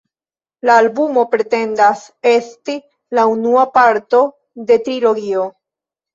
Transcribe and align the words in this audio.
La 0.69 0.77
albumo 0.83 1.25
pretendas 1.33 2.01
esti 2.31 2.79
la 3.19 3.27
unua 3.35 3.67
parto 3.77 4.25
de 4.73 4.81
trilogio. 4.91 5.47